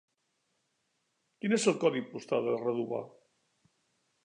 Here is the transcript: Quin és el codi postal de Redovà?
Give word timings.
Quin 1.43 1.53
és 1.59 1.67
el 1.73 1.77
codi 1.85 2.03
postal 2.15 2.49
de 2.51 2.57
Redovà? 2.65 3.05